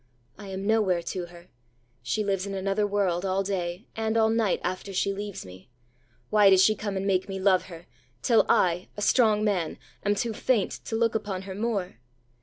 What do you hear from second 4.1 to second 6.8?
all night, after she leaves me. Why does she